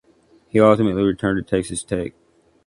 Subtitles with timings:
[0.49, 2.13] He ultimately returned to Texas Tech.